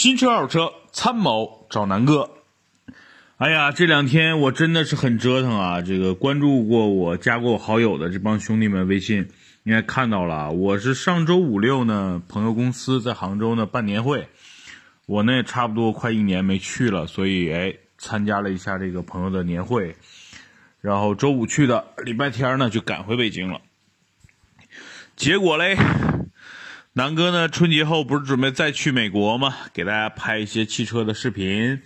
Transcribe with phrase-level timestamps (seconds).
[0.00, 2.30] 新车二手车参谋找南哥。
[3.36, 5.82] 哎呀，这两天我真的是很折腾啊！
[5.82, 9.28] 这个关注过我、加过我好友的这帮兄弟们微信，
[9.64, 10.52] 应该看到了。
[10.52, 14.26] 我是上周五六呢，朋友公司在杭州呢办年会，
[15.04, 19.96] 我呢也差不多快一年没去了，所以哎，参加了一下这个朋友的年会。
[20.80, 23.60] 然后周五去的，礼拜天呢就赶回北京了。
[25.14, 25.76] 结果嘞。
[26.92, 27.48] 南哥呢？
[27.48, 29.54] 春节后不是准备再去美国吗？
[29.72, 31.80] 给大家拍一些汽车的视频，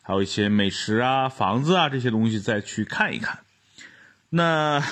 [0.00, 3.40] 还有一些美食啊、房子啊这些东西，再去看一看。
[4.30, 4.82] 那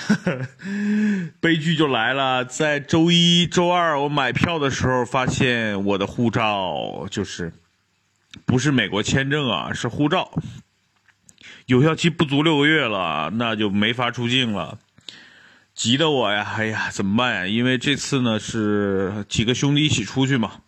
[1.41, 7.51] 悲剧就来了，在周一周二我买票的时候，发现我的护照就是
[8.45, 10.31] 不是美国签证啊，是护照，
[11.65, 14.77] 有效期不足六个月了，那就没法出境了。
[15.75, 17.47] 急得我呀，哎呀，怎么办呀？
[17.47, 20.61] 因为这次呢是几个兄弟一起出去嘛，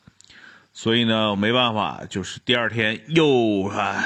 [0.73, 4.03] 所以呢没办法，就是第二天又啊，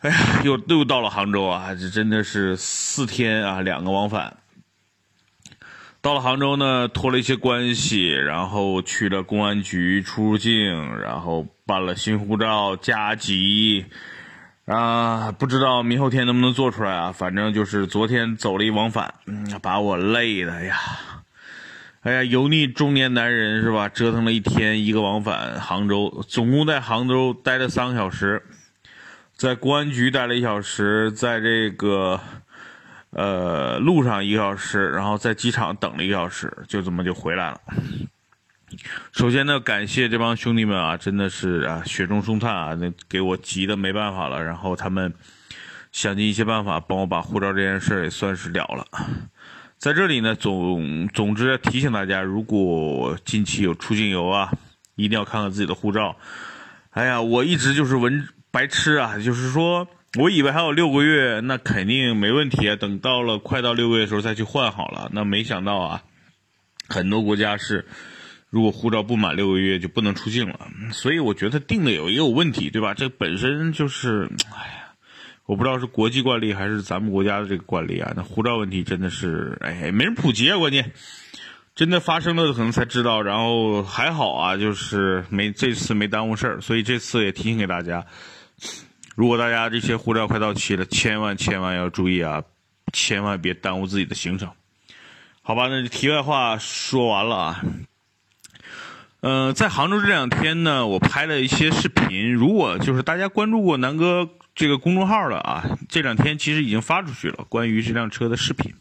[0.00, 4.36] 哎呀，又又到了杭州啊，这真的是四天啊，两个往返。
[6.02, 13.86] 到了杭州呢，托了一些关系，然后去了公安局出入境，然后办了新护照加急。
[14.66, 17.12] 啊，不知道明后天能不能做出来啊？
[17.12, 20.76] 反正就是昨天走了一往返，嗯，把我累的呀！
[22.00, 23.88] 哎呀，油腻中年男人是吧？
[23.88, 28.42] 折腾了一天一个往返杭州，总共在杭州待了三个小时，
[29.36, 32.20] 在公安局待了一小时，在这个
[33.10, 37.60] 呃路上一个小时，然后在机场等了一个小时，就这么就回来了。
[39.12, 44.42] 首先呢，感谢这帮兄弟们啊，真的是啊，雪中送炭啊，那给我急的没办法了。
[44.42, 45.12] 然后他们
[45.92, 48.86] 想尽一切办法帮我把护照这件事也算是了了。
[49.78, 54.52] 在这里呢，总总之提醒大家，如果近期有出境游啊，
[54.96, 56.16] 一定要看看自己的护照。
[56.90, 59.86] 哎呀，我一直就是文白痴啊，就是说
[60.18, 62.76] 我以为还有六个月，那肯定没问题啊。
[62.76, 66.02] 等到了快到六个月的时候再去换好了，那没想到啊，
[66.88, 67.84] 很多国家是。
[68.54, 72.94] 如果护照不满六个月就不能出境了，所以我觉得定的有也有问题，对吧？
[72.94, 74.94] 这本身就是，哎呀，
[75.44, 78.12] 我不知道是国际惯例还是咱们国家的这个惯例啊。
[78.14, 80.92] 那护照问题真的是，哎，没人普及啊，关键，
[81.74, 83.22] 真的发生了可能才知道。
[83.22, 88.06] 然后还好啊，就是没这次没耽误事儿，所以这次也提醒给大家，
[89.16, 92.44] 如果大家这些护照快到期了，千万千万要注意啊，
[92.92, 94.48] 千万别耽误自己的行程。
[95.42, 97.60] 好吧，那题外话说完了啊。
[99.24, 102.34] 呃，在杭州这两天呢，我拍了一些视频。
[102.34, 108.74] 如果就是大家关注过南哥这个公众号的啊，这两天其实已经发出去了关于这辆车的视频。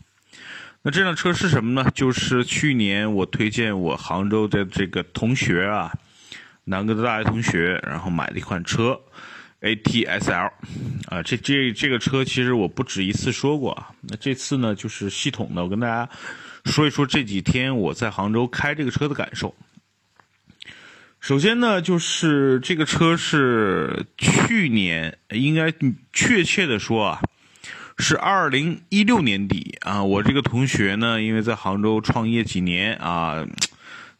[0.81, 1.89] 那这辆车是什么呢？
[1.95, 5.93] 就是去年我推荐我杭州的这个同学啊，
[6.65, 8.99] 南哥的大学同学，然后买的一款车
[9.61, 10.51] ，ATS-L。
[11.07, 13.91] 啊，这这这个车其实我不止一次说过啊。
[14.01, 16.09] 那这次呢，就是系统的，我跟大家
[16.65, 19.55] 说一说这几天我在杭州开这个车的感受。
[21.23, 25.73] 首先呢，就是这个车是去年，应该
[26.11, 27.21] 确切的说啊，
[27.97, 30.03] 是二零一六年底啊。
[30.03, 33.47] 我这个同学呢，因为在杭州创业几年啊，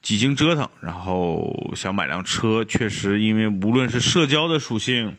[0.01, 2.63] 几经折腾，然后想买辆车。
[2.63, 5.17] 确实，因为无论是社交的属性，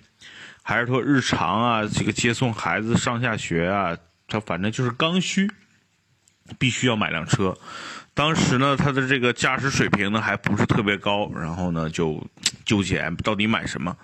[0.62, 3.94] 还是说日常啊，这个接送孩子上下学啊，
[4.26, 5.50] 他反正就是刚需，
[6.58, 7.54] 必须要买辆车。
[8.14, 12.24] 当时呢，他的这个驾驶水平呢还不是特别高，然后呢就
[12.64, 13.96] 纠结到底买什么。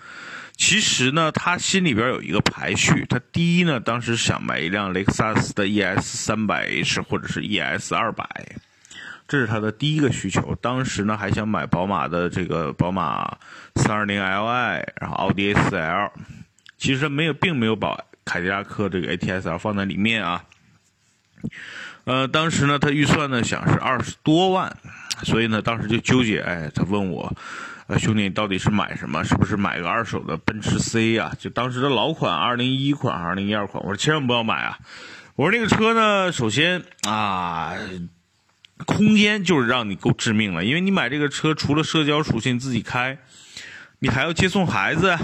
[0.56, 3.06] 其实呢，他心里边有一个排序。
[3.09, 8.28] 他第一呢，当时想买一辆雷克萨斯的 ES 三百 H 或者是 ES 二百，
[9.26, 10.54] 这是他的第一个需求。
[10.60, 13.38] 当时呢，还想买宝马的这个宝马
[13.77, 16.12] 三二零 Li，然后奥迪 A 四 L。
[16.77, 20.44] 其实没有，并没有把凯迪拉克这个 ATS-L 放在里面啊。
[22.10, 24.76] 呃，当时呢，他预算呢想是二十多万，
[25.22, 26.41] 所以呢，当时就纠结。
[26.41, 27.32] 哎，他问我，
[27.87, 29.22] 呃，兄弟，到底是买什么？
[29.22, 31.33] 是不是买个二手的奔驰 C 呀？
[31.39, 33.80] 就当时的老款，二零一款、二零一二款。
[33.84, 34.77] 我说千万不要买啊！
[35.36, 37.74] 我说那个车呢，首先啊，
[38.86, 43.16] 空间就是让你够致命了，因为你买这个车，除了社交属性自己开。
[44.03, 45.16] 你还要接送孩子？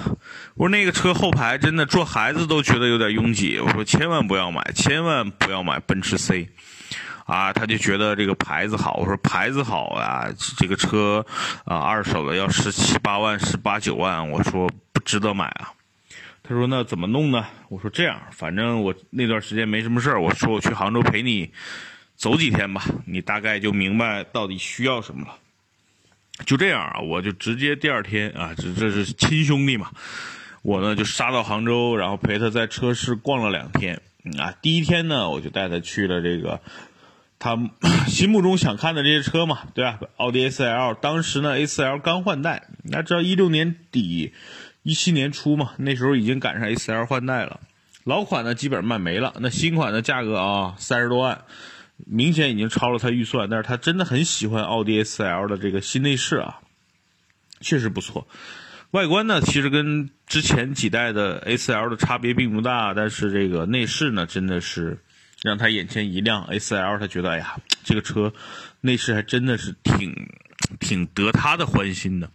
[0.54, 3.58] 我说那个车后排真的坐孩子都觉得有点拥挤。
[3.58, 6.50] 我说千万不要买，千万不要买奔驰 C，
[7.26, 8.94] 啊，他就觉得这个牌子好。
[8.94, 10.26] 我说牌子好啊，
[10.56, 11.26] 这个车
[11.64, 15.72] 啊，二手的要十七八万、十八九万，我说不值得买啊。
[16.42, 17.44] 他说那怎么弄呢？
[17.68, 21.50] 我说这样，反正我那段时间没什么事儿，我说我去杭州陪你
[22.14, 25.34] 走几天吧，你大概就明白到底需要什么了。
[26.44, 29.90] 就这样啊，我就直接第二天啊，这这是亲兄弟嘛，
[30.62, 34.00] 我呢就杀到杭州，然后陪他在车市逛了两天
[34.38, 34.54] 啊。
[34.62, 36.60] 第一天呢，我就带他去了这个
[37.38, 37.56] 他
[38.08, 40.00] 心目中想看的这些车嘛，对吧？
[40.16, 44.32] 奥迪 A4L，当时呢 A4L 刚换代，大家知道一六年底、
[44.82, 47.60] 一七年初嘛，那时候已经赶上 A4L 换代了。
[48.04, 51.42] 老款呢基本上卖没了，那新款的价格啊三十多万，
[52.06, 56.60] 明显已经超了他预算，但是他真的很喜欢奥迪 A4L 的这个新内饰啊，
[57.60, 58.28] 确实不错。
[58.92, 65.02] 外观呢其实跟之前几代的 A4L 的差别并不大，但是这个内饰呢真的是
[65.42, 66.46] 让他眼前一亮。
[66.46, 68.32] A4L 他觉得哎呀这个车
[68.80, 70.28] 内饰还真的是挺
[70.80, 72.30] 挺得他的欢心的。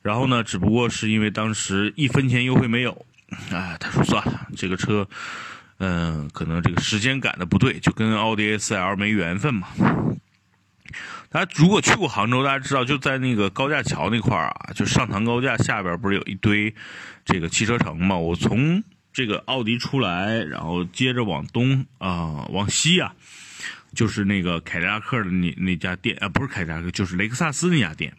[0.00, 3.06] 然后呢，只不过是因为当时一分钱优惠没有。
[3.50, 5.06] 哎，他说算了，这个车，
[5.78, 9.68] 嗯，可能这个时间赶的不对，就跟奥迪 A4L 没缘分嘛。
[11.28, 16.74] 大家如果去过杭州，大家知道就在那个高架桥那块儿啊，就上塘高架下边不是有一堆
[17.26, 18.16] 这个汽车城嘛？
[18.16, 18.82] 我从
[19.18, 23.16] 这个奥迪出来，然后接着往东啊，往西啊，
[23.92, 28.14] 就是那个凯迪拉克的那那家店啊，不是凯迪拉克，就是雷克萨斯那家店。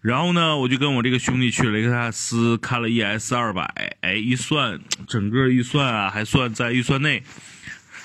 [0.00, 7.22] 然后呢，我就跟我这个兄弟去雷克萨斯看了 ES 二百，哎，一算整个预算啊，还算在预算内。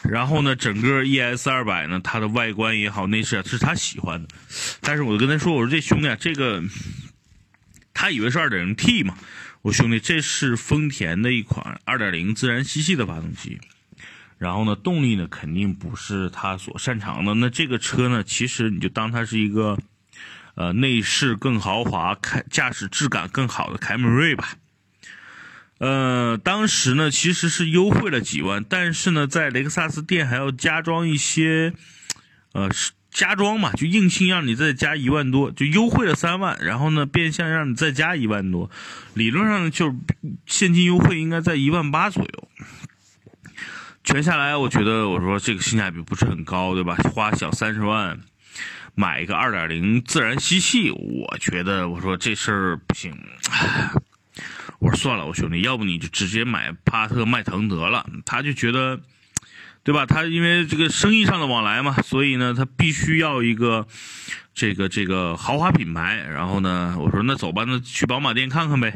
[0.04, 4.28] 然后呢，整个 ES 二百呢，它的外观也好，内饰是他喜欢的。
[4.82, 6.62] 但是我就跟他说，我说这兄弟啊，这个
[7.94, 9.18] 他以为是二点零 T 嘛，
[9.62, 13.60] 我兄弟这是丰田的一款二点零自然吸气的发动机。
[14.38, 17.34] 然后呢，动力呢肯定不是他所擅长的。
[17.34, 19.78] 那这个车呢，其实你就当它是一个。
[20.56, 24.56] 呃，内饰更豪华，开驾驶质感更好的凯美瑞吧。
[25.78, 31.74] 呃，当时呢其实是优惠了几万，但是呢在雷克萨斯店还要加装一些，
[32.52, 32.70] 呃，
[33.12, 38.70] 加装嘛，就硬性让你再加一万多，就优惠了三万，然后呢变相让你再加一万多，
[39.14, 39.96] 理论上就是
[40.46, 42.48] 现金优惠应该在一万八左右。
[44.04, 46.96] 全下来，我觉得我说这个性价比不是很高，对吧？
[47.14, 48.20] 花小三十万。
[48.96, 53.18] 买一个二点零自然吸气，我觉得我说这事儿不行，
[54.80, 58.06] 我说算了，我兄弟，要不你就直接买帕特迈腾得了。
[58.26, 59.00] 他就觉得，
[59.90, 60.06] 对吧？
[60.06, 63.88] 他因为这个生意上的往来嘛，所以呢，他必须要一个
[64.54, 66.18] 这个这个豪华品牌。
[66.32, 68.94] 然后呢，我说那走吧，那去宝马店看看呗。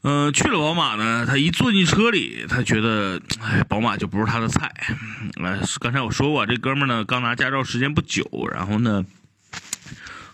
[0.00, 4.72] 嗯，去了宝马呢，他一坐进车里，他觉得，哎，宝马就不是他的菜。
[5.34, 9.04] 来，刚才我说过，这哥们呢刚拿驾照时间不久，然后呢，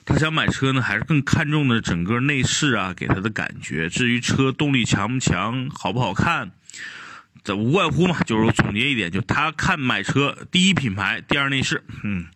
[0.04, 3.88] 他想买车呢，还是更看重的整个内饰啊，给他的感觉。
[3.88, 6.52] 至于车动力强不强，好不好看，
[7.42, 12.26] 这无外乎嘛，就是我总结一点，就他看买车，第一品牌，第二内饰，嗯。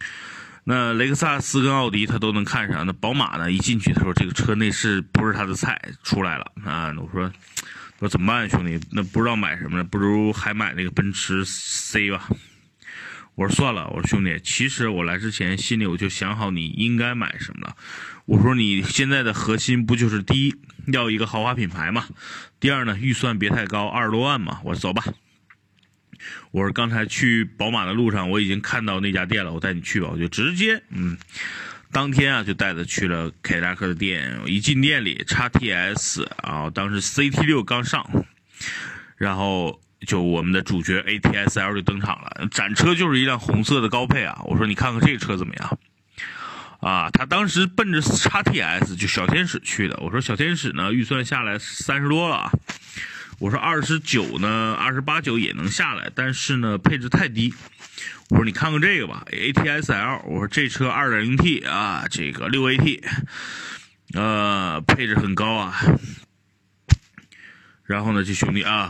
[0.71, 3.51] 那雷克萨斯跟奥迪他都能看上，那宝马呢？
[3.51, 6.93] 一进去他说这个车内饰不是他的菜，出来了啊！
[6.99, 8.79] 我说，我说怎么办，兄弟？
[8.93, 12.29] 那不知道买什么了，不如还买那个奔驰 C 吧。
[13.39, 17.77] 我说算了，我说兄弟，其实我来之前心里我就想好你应该买什么了。
[18.25, 20.57] 我说你现在的核心不就是第一
[20.93, 22.09] 要一个豪华品牌嘛，
[22.59, 24.59] 第二呢预算别太高，二十多万嘛。
[24.65, 25.05] 我说走吧。
[26.51, 30.09] 我说刚才去宝马的路上，我已经看到那家店了，我带你去吧。
[30.11, 31.17] 我就直接，嗯，
[31.93, 34.37] 当天啊就带他去了凯迪拉克的店。
[34.47, 38.27] 一进店里，叉 T S 啊，当时 C T 六刚上，
[39.17, 42.49] 然后就我们的主角 A T S L 就登场了。
[42.51, 44.41] 展车就是一辆红色的高配啊。
[44.45, 45.79] 我说你看看这个车怎么样？
[46.81, 49.99] 啊，他当时奔着叉 T S 就小天使去的。
[50.01, 52.53] 我说小天使呢，预算下来三十多了啊。
[53.41, 57.53] 我说二十九呢，二十八九也能下来，但是呢配置太低。
[58.31, 60.23] 我说你看看这个吧，A T S L。
[60.27, 63.03] 我说这车二点零 T 啊，这个六 A T，
[64.15, 65.81] 呃，配置很高啊。
[67.85, 68.89] 然后呢，这兄弟啊，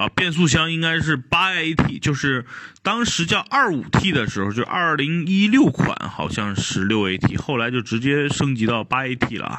[0.00, 2.46] 啊，变速箱应该是八 A T，就是
[2.82, 9.58] 当时叫二五 T 的时候，就二零一六款好像是六 A T，后来就直接升级到八 A T 了。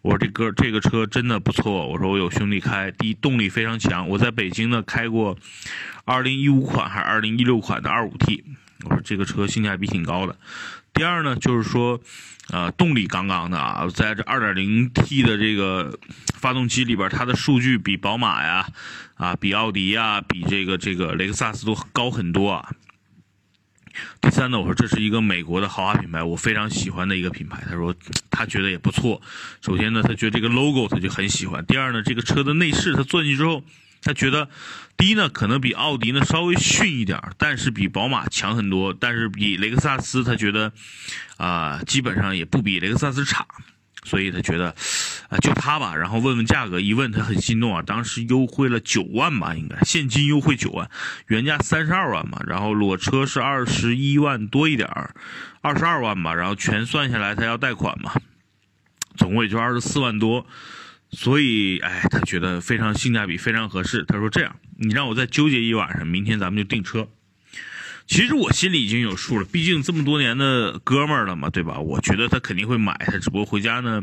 [0.00, 1.86] 我说这哥这个车真的不错。
[1.86, 4.08] 我说我有兄弟开，第一动力非常强。
[4.08, 5.36] 我在北京呢开过，
[6.06, 8.42] 二零一五款还是二零一六款的二五 T。
[8.84, 10.34] 我说这个车性价比挺高的。
[10.94, 12.00] 第二呢就是说，
[12.50, 15.98] 呃，动力杠杠的啊，在这二点零 T 的这个
[16.34, 18.66] 发动机里边，它的数据比宝马呀，
[19.22, 22.74] 啊，比奥迪呀，比这个这个雷克萨斯都高很多啊。
[24.20, 27.62] 第三呢，我说这是一个美国的豪华品牌，我非常喜欢的一个品牌。
[27.64, 27.94] 他说
[28.32, 29.22] 他觉得也不错。
[29.60, 31.64] 首先呢，他觉得这个 logo 他就很喜欢。
[31.66, 33.62] 第二呢，这个车的内饰他坐进去之后，
[34.02, 34.48] 他觉得
[34.96, 40.72] 第一呢，可能比奥迪呢稍微逊一点，但是比宝马强很多，但是比雷克萨斯他觉得
[41.36, 43.46] 啊，基本上也不比雷克萨斯差。
[44.04, 44.74] 所以他觉得，
[45.28, 45.94] 啊，就他吧。
[45.94, 47.82] 然后问问价格，一问他很心动啊。
[47.82, 50.90] 当时优惠了九万吧，应该现金优惠九万，
[51.28, 52.40] 原价三十二万嘛。
[52.46, 55.14] 然后裸车是二十一万多一点儿，
[55.60, 56.34] 二十二万吧。
[56.34, 58.12] 然后全算下来，他要贷款嘛，
[59.16, 60.46] 总共也就二十四万多。
[61.10, 64.02] 所以，哎，他觉得非常性价比，非常合适。
[64.04, 67.06] 他说这样，你让我再纠结一晚上，明天咱们就订车。
[68.12, 71.78] 其实我心里已经有数了，毕竟这么多年的哥们儿了嘛，对吧？
[71.78, 74.02] 我觉得他肯定会买，他只不过回家呢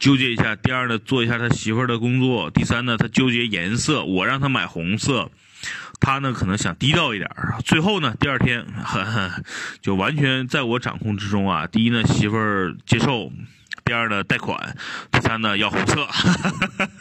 [0.00, 0.56] 纠结一下。
[0.56, 2.50] 第二呢，做一下他媳妇儿的工作。
[2.50, 5.30] 第三呢，他纠结颜色，我让他买红色，
[6.00, 7.30] 他呢可能想低调一点。
[7.64, 8.66] 最后呢，第二天
[9.80, 11.68] 就完全在我掌控之中啊。
[11.68, 13.30] 第一呢，媳妇儿接受；
[13.88, 14.54] 第二呢，贷款；
[15.10, 16.06] 第三呢，要红色。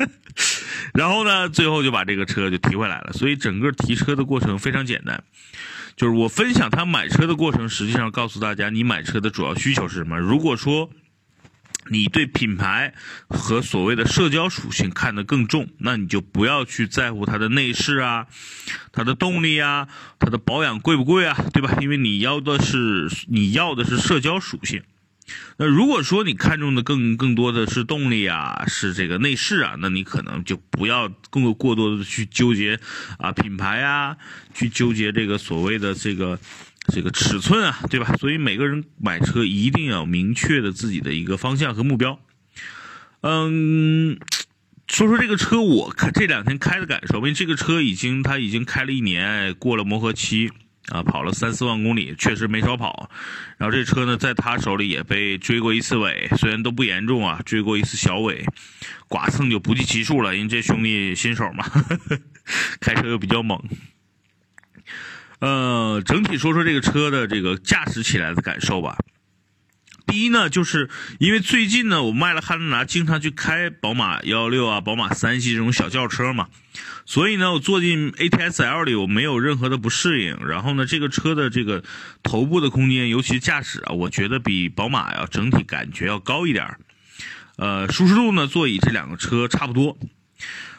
[0.96, 3.12] 然后呢，最后就把这个车就提回来了。
[3.12, 5.22] 所以整个提车的过程非常简单。
[5.98, 10.18] 就是我分享他买车的过程，实际上告诉大家，你买车的主要需求是什么。
[10.18, 10.90] 如果说
[11.90, 12.94] 你对品牌
[13.28, 18.28] 和所谓的社交属性看得更重，那你就不要去在乎它的内饰啊、
[18.94, 19.90] 它的动力啊、
[20.20, 21.78] 它的保养贵不贵啊，对吧？
[21.82, 24.84] 因为你要的是你要的是社交属性。
[25.58, 32.80] 那如果说你看中的更更多的是动力啊，是这个内饰啊，那你可能就不要更过多的去纠结
[33.18, 34.18] 啊品牌啊，
[34.54, 36.40] 去纠结这个所谓的这个
[36.94, 38.16] 这个尺寸啊，对吧？
[38.18, 42.20] 所以每个人买车一定要明确的自己的一个方向和目标。
[43.22, 44.18] 嗯，
[44.88, 50.52] 说说这个车，我看这两天开的感受，因为这个车已经它已经开了一年，过了磨合期。
[50.92, 53.10] 啊，跑了三四万公里，确实没少跑。
[53.58, 58.46] 然后这车呢，在他手里也被追过一次尾，虽然都不严重啊，追过一次小尾，
[59.10, 60.36] 剐蹭就不计其数了。
[60.36, 61.66] 因为这兄弟新手嘛，
[62.80, 63.62] 开车又比较猛。
[65.40, 68.98] 呃，整体说说这个车的这个驾驶起来的感受吧。
[70.08, 76.48] 第一呢，就是因为最近呢，我卖了汉兰达，经常去开宝马幺幺六啊、宝马三系这种小轿车嘛，
[77.06, 80.38] 所以呢，我坐进 ATS L 里，我没有任何的不适应。
[80.48, 81.84] 然后呢，这个车的这个
[82.24, 86.78] 头部的空间，尤其驾驶啊，我觉得比宝马要整体感觉要高一点
[87.58, 90.00] 呃，舒适度呢，座椅这两个车差不多。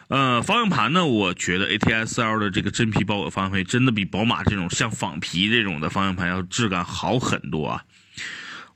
[0.08, 7.84] 呃，方向盘呢，我觉得 ATS L 的这个真皮包裹方向盘真的比宝马这种像仿皮这种的方向盘要质感好很多啊。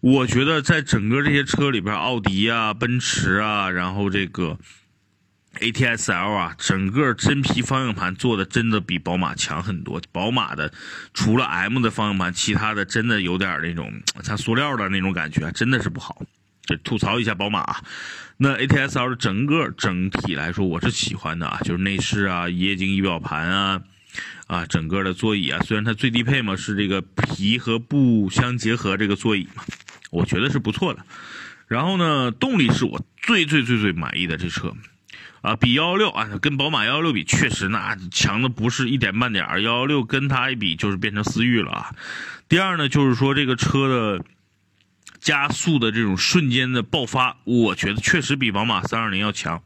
[0.02, 4.58] 我觉得在整个这些车里边，奥迪啊、奔驰啊，然后这个
[5.60, 10.02] ATS L 啊，整个真皮方向盘做的真的比宝马强很多。
[10.10, 10.72] 宝马的
[11.14, 13.92] 除了 M 的方向盘，其他的真的有点那种
[14.24, 16.20] 像塑料的那种感觉，真的是不好。
[16.64, 17.60] 这吐槽一下宝马。
[17.60, 17.80] 啊
[18.38, 23.82] 那 ATS L 的整个整体来说，我是喜欢的啊，就是内饰啊、液晶仪表盘啊。
[24.48, 29.62] 啊，整个的座椅啊，虽然它最低配嘛是这个皮和布相结合这个座椅嘛，
[30.12, 31.00] 我觉得是不错的。
[31.66, 34.74] 然后呢，动力是我最最最最满意的这车，
[35.40, 39.62] 啊，比幺幺六啊，跟宝马幺幺六比，确实那强的不是一点半点儿。
[39.62, 41.94] 幺幺六跟它一比，就是变成思域了啊。
[42.46, 44.24] 第二呢，就是说这个车的
[45.18, 49.62] 加速的这种瞬间的爆发，我觉得确实比宝马三二零要强。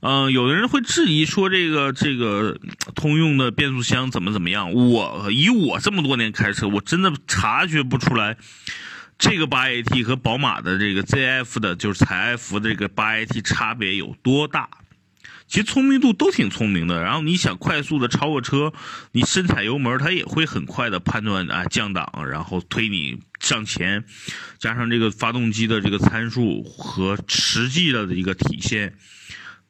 [0.00, 2.58] 嗯，有的人会质疑说这个这个
[2.94, 4.72] 通用的变速箱怎么怎么样？
[4.72, 8.36] 我以我这么多年开车，我真的察觉不出来
[9.22, 14.68] 这个八 AT 和宝马的这个 ZF 的，就是采埃孚的这个八 AT 差别有多大。
[15.46, 17.00] 其实聪明度都挺聪明的。
[17.04, 18.72] 然后你想快速的超过车，
[19.12, 24.04] 你深踩油门，它也会很快的判断啊降档，然后推你上前。
[24.58, 28.96] 加上这个发动机的这个参数和实际的一个体现。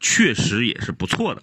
[0.01, 1.43] 确实也是不错的，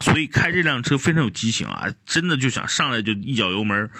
[0.00, 1.92] 所以开这辆车非常有激情啊！
[2.06, 3.90] 真的就想上来就一脚油门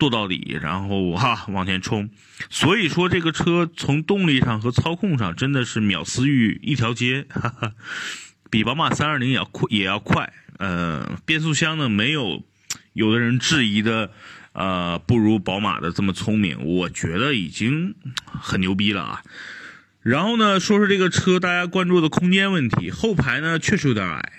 [0.00, 2.10] 跺到底，然后哈往前冲。
[2.48, 7.72] 所以说这个车从动力上和操控上真的是秒思域一条街，哈哈，
[8.50, 10.32] 比宝马三二零要快也要快。
[10.58, 12.42] 呃，变速箱呢没有
[12.92, 14.10] 有的人质疑的，
[14.52, 19.22] 呃，不如宝马的这么聪明，我觉得已经很牛逼了啊。
[20.02, 22.90] 然后呢，说说这个车，大家关注的空间问题。
[22.90, 24.32] 后排呢确实有点矮，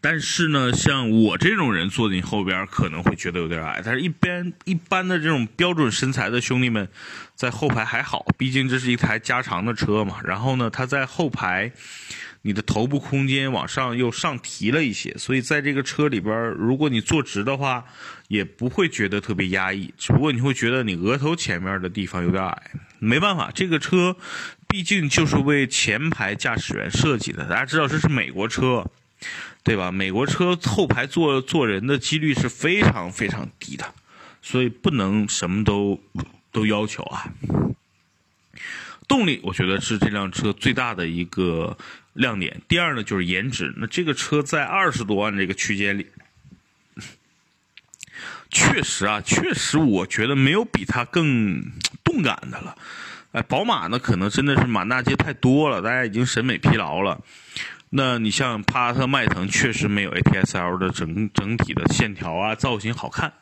[0.00, 3.82] 但是呢，像我这种人坐进后边可能会觉得有点矮。
[3.84, 6.88] 但是，一般一般的这种标准身材的兄弟们，
[7.34, 10.16] 在后排还好，毕竟这是一台加长的车嘛。
[10.24, 11.72] 然后呢，它在后排。
[12.42, 17.84] 你的头部空间往上又上提了一些，所以在这个车里边，如果你坐直的话，
[18.28, 22.70] 也不会觉得特别压抑，只不过你会觉得你额头前面的地方有点矮。
[23.00, 24.16] 没办法，这个车
[24.68, 27.44] 毕竟就是为前排驾驶员设计的。
[27.44, 28.88] 大家知道这是美国车，
[29.62, 29.92] 对吧？
[29.92, 33.94] 美国车后排坐坐人的几率是非常非常低的，
[34.40, 36.00] 所以不能什么都
[36.52, 37.28] 都要求啊。
[39.06, 41.76] 动力，我觉得是这辆车最大的一个
[42.12, 42.60] 亮点。
[42.68, 43.72] 第二呢，就是颜值。
[43.78, 46.06] 那这个车在二十多万这个区间里，
[48.50, 51.72] 确实啊，确实我觉得没有比它更
[52.04, 52.76] 动感的了。
[53.32, 57.20] 哎，宝马呢，可能真的是满大街太多了，大家已经审美疲劳了。
[57.90, 63.32] 那你像帕萨特、迈腾，确实没有 ATS-L 的整整体的线条啊、造型好看，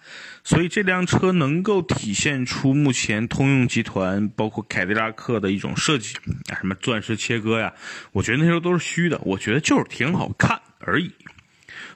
[0.45, 6.15] 所以这辆车能够体现出目前通用集团包括凯迪拉克的一种设计
[6.49, 7.73] 啊，什么钻石切割呀，
[8.13, 11.11] 我觉得那时候都是虚的，我觉得就是挺好看而已。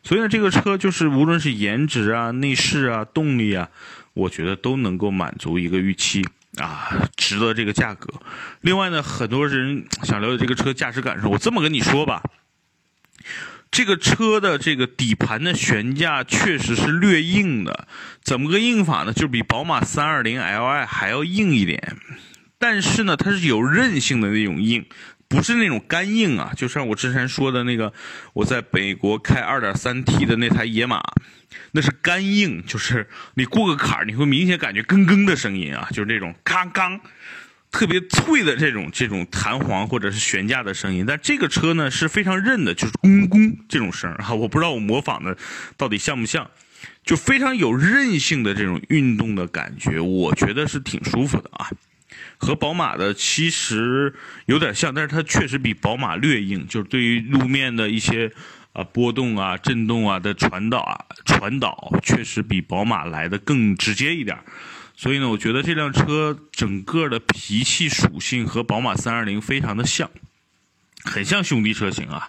[0.02, 3.68] 所以呢，这个车就是无论是颜值啊、内饰啊、动力啊，
[4.14, 6.26] 我觉得都能够满足一个预期
[6.58, 8.12] 啊，值得这个价格。
[8.60, 12.22] 另外呢，很多人想了解这个车驾驶感受，我这么跟你说吧。
[13.70, 17.86] 这个车的这个底盘的悬架确实是略硬的，
[18.20, 19.12] 怎么个硬法呢？
[19.12, 21.96] 就比宝马 320Li 还要硬一点，
[22.58, 24.86] 但是呢，它是有韧性的那种硬，
[25.30, 26.52] 不是那种干硬啊。
[26.54, 27.90] 就像我之前说的那个，
[28.34, 31.00] 我在美国开 2.3T 的那台野马，
[31.72, 37.00] 那是干硬，就是你过个坎儿，你会明显感觉“咯咯”的声音啊，就是那种“嘎嘎”。
[37.72, 45.36] 特别脆的这种这种弹簧或者是悬架的声音，但这个车呢是非常韧的，就是咣咣这种声啊，我不知道我模仿的
[45.76, 46.50] 到底像不像，
[47.04, 51.70] 就非常有韧性的这种运动的感觉，我觉得是挺舒服的啊。
[52.40, 54.14] 和宝马的其实
[54.46, 58.32] 有点像，但是它确实比宝马略硬，就是对于路面的一些
[58.72, 64.38] 啊波动啊、震动啊的传导啊传导，确实比宝马来的更直接一点。
[64.96, 70.10] 所以呢，我觉得这辆车整个的脾气属性和宝马三二零非常的像，
[71.04, 72.28] 很像兄弟车型啊。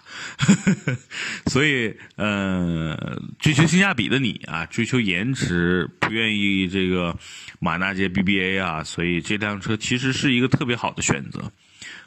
[1.46, 7.16] 所以，呃，追求性价比的你啊，追求颜值，不愿意这个
[7.60, 11.52] 满大街 BBA 啊，所以这辆车其实是一个特别好的选择。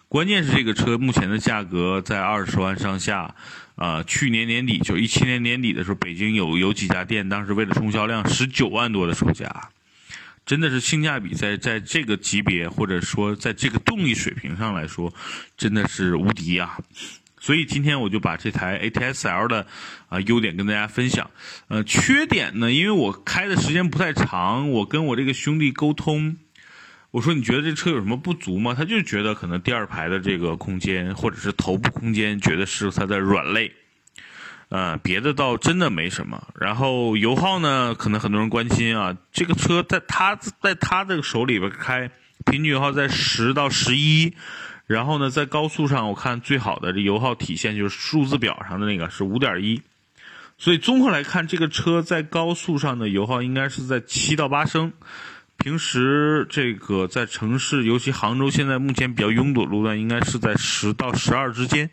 [0.07, 3.35] 关键是这个车目前的价格在二十万上下，
[3.75, 9.69] 啊，去年年底就一七年年底的时候，北京有有几家店当时为了冲销量，十九万多的售价。
[10.45, 15.13] 真的是性价比在在这个级别，或者说在这个动力水平上来说，
[15.57, 16.77] 真的是无敌啊！
[17.39, 19.67] 所以今天我就把这台 ATS-L 的
[20.09, 21.29] 啊优点跟大家分享。
[21.67, 26.37] 呃，缺点呢，因为我开的时间不太长，我跟我这个兄弟沟通，
[27.11, 28.73] 我说你觉得这车有什么不足吗？
[28.75, 33.71] 他就觉得可能第二排的这个空间或者是头部空间，觉得是它的软肋。
[34.69, 36.47] 呃，别的倒真的没什么。
[36.59, 39.15] 然后油耗呢，可能很多人关心啊。
[39.31, 42.09] 这个车在他在他的手里边开，
[42.45, 44.33] 平均油耗在十到十一。
[44.87, 49.81] 然后呢，在高速上，我看最好的这油耗体现就是数字表上的那个是五点一。
[50.57, 54.93] 所以综合来看，这个车在高速上的油耗应该是在七到八升。
[55.57, 61.89] 平时这个在城市，尤其杭州现在目前比较拥堵路段，应该是在十到十二之间。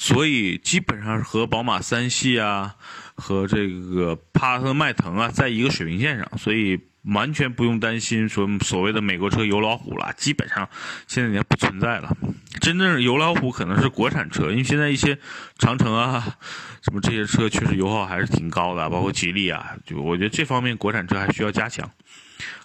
[0.00, 2.74] 所以基本上和宝马三系啊，
[3.14, 10.66] 和这个帕萨特、迈腾啊在一个水平线上，所以完全不用担心说所谓的美国车油老虎了，基本上
[11.06, 12.16] 现在已经不存在了。
[12.62, 15.18] 真正油老虎可能是国产车，因为现在一些
[15.58, 16.34] 长城啊，
[16.80, 21.88] 什么这些车确实油耗还是挺高的，包括吉利啊，就我觉得这方面国产车还需要加强。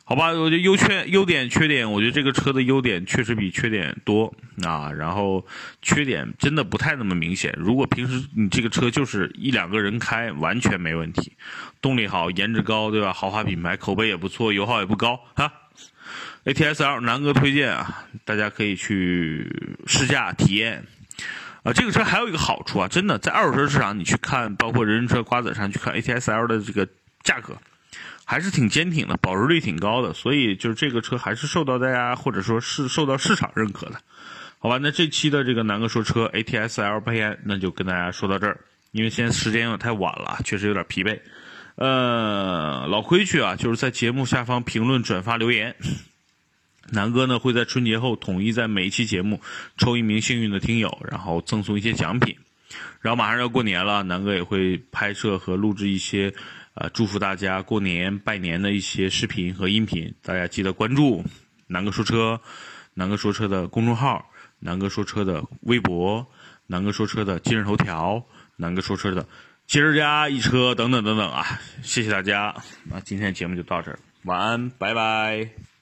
[0.04, 4.34] 好吧，我觉得优缺优点缺点，我觉得这个车的优点确实比缺点多
[4.64, 5.46] 啊，然后
[5.82, 7.54] 缺点真的不太那么明显。
[7.58, 11.34] 如果平时你这个车就是一两个人开，完全没问题，
[11.82, 13.12] 动力好，颜值高，对吧？
[13.14, 15.52] 豪华品牌，口碑也不错，油耗也不高啊。
[16.46, 20.86] ATS-L 南哥推荐啊，大家可以去试驾体验
[21.64, 21.74] 啊。
[21.74, 26.88] 这个车还有一个好处啊，真的在二手车市场你去看，包括人人车、瓜子上去看 ATS-L 的这个
[27.24, 27.58] 价格。
[28.26, 34.02] 还是挺坚挺的，保值率挺高的，所以就是这个车还是受到大家或者说是受到市场认可的，
[34.58, 34.80] 好吧？
[34.82, 38.60] 那这期的这个南哥说车 ATS L 八那就跟大家说到这儿，
[38.92, 41.20] 因为现在时间有点太晚了，确实有点疲惫。
[41.76, 45.76] 呃，老规矩啊，就是在节目下方评论、转发、留言，
[46.90, 49.40] 南哥呢会在春节后统一在每一期节目
[49.78, 52.36] 抽一名幸运的听友，然后赠送一些奖品。
[53.02, 56.34] 然后马上要过年了，南哥也会拍摄和录制一些。
[56.76, 61.24] 啊，祝福大家过年拜年的一些视频和音频，大家记得关注
[61.68, 62.40] 南哥说车、
[62.94, 66.28] 南哥说车的公众号、南哥说车的微博、
[66.68, 68.26] 南哥说车的今日头条、
[68.58, 69.26] 南哥说车的
[69.66, 71.60] 今日家一车等等等等啊！
[71.82, 75.75] 谢谢大家，那今天节目就到这儿，晚安，拜拜。